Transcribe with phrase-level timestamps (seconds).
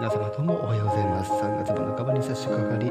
[0.00, 1.30] 皆様どうもおはようございます。
[1.30, 2.90] 3月の半ばに差し掛かり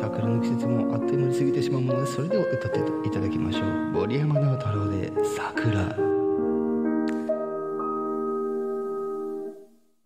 [0.00, 2.00] 桜の季節もあっという間に過ぎてしまうもの。
[2.02, 3.64] ですそれでは歌っていただきましょう。
[3.90, 5.96] 森山直太朗で桜。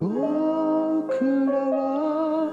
[0.00, 2.50] 僕らは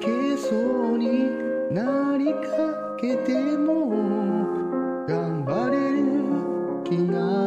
[0.00, 1.30] けそうに
[1.70, 3.90] なりかけても
[5.06, 7.45] 頑張れる気が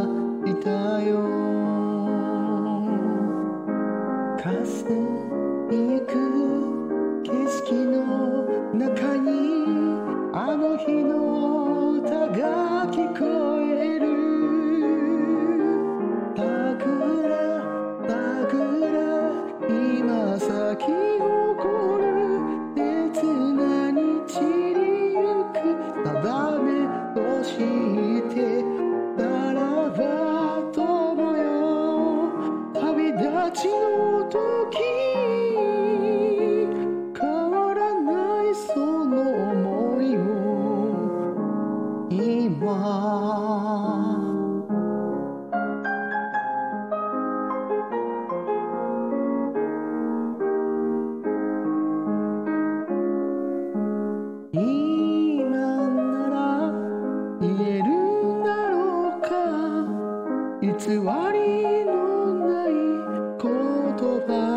[64.00, 64.48] 多吧。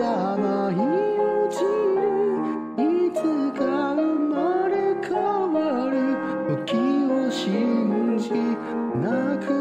[0.00, 1.68] ただ舞い落ちる。
[2.78, 3.20] いつ
[3.52, 3.60] か
[3.94, 4.00] 生
[4.30, 5.12] まれ変
[5.52, 5.94] わる。
[6.64, 6.72] 時
[7.04, 8.30] を信じ
[8.98, 9.59] 泣く。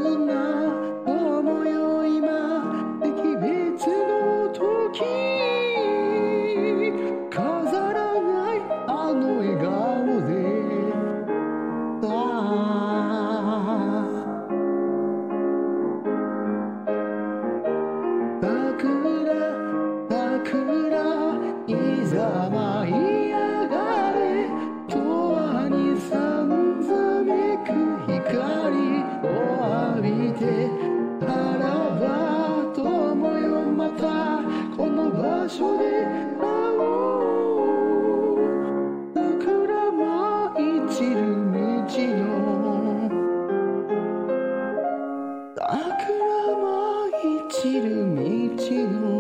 [45.56, 48.70] 桜舞い散る道
[49.02, 49.19] の。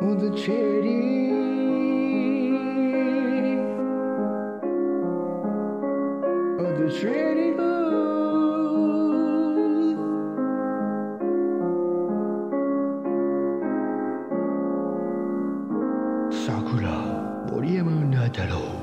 [0.00, 1.32] Oh, the cherry
[6.60, 7.78] Oh, the cherry Oh
[16.30, 16.86] 桜
[17.50, 18.77] 森山直太郎